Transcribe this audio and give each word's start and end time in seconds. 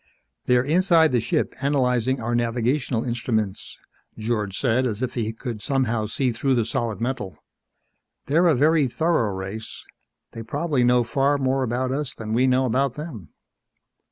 "They're 0.45 0.63
inside 0.63 1.11
the 1.11 1.19
ship 1.19 1.53
analyzing 1.61 2.19
our 2.19 2.33
navigational 2.33 3.03
instruments," 3.03 3.77
George 4.17 4.57
said 4.57 4.87
as 4.87 5.03
if 5.03 5.13
he 5.13 5.31
could 5.31 5.61
somehow 5.61 6.07
see 6.07 6.31
through 6.31 6.55
the 6.55 6.65
solid 6.65 6.99
metal. 6.99 7.37
"They're 8.25 8.47
a 8.47 8.55
very 8.55 8.87
thorough 8.87 9.31
race. 9.31 9.85
They 10.31 10.41
probably 10.41 10.83
know 10.83 11.03
far 11.03 11.37
more 11.37 11.61
about 11.61 11.91
us 11.91 12.15
than 12.15 12.33
we 12.33 12.47
know 12.47 12.65
about 12.65 12.95
them." 12.95 13.29